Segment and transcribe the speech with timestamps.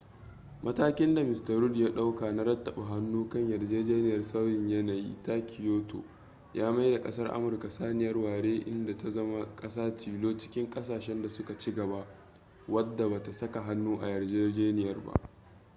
[0.63, 6.03] matakin da mista rudd ya dauka na rattaba hannu kan yarjejeniyar sauyin yanayi ta kyoto
[6.53, 11.43] ya maida kasar amurka saniyar ware inda ta zama kasa tilo cikin kasashen da su
[11.45, 12.07] ka ci gaba
[12.67, 15.13] wadda ba ta saka hannu a yarjejeniyar ba